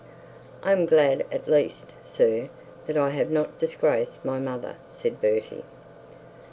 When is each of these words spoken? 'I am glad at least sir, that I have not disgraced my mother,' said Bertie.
'I 0.63 0.71
am 0.71 0.85
glad 0.87 1.27
at 1.31 1.47
least 1.47 1.91
sir, 2.01 2.49
that 2.87 2.97
I 2.97 3.11
have 3.11 3.29
not 3.29 3.59
disgraced 3.59 4.25
my 4.25 4.39
mother,' 4.39 4.77
said 4.89 5.21
Bertie. 5.21 5.63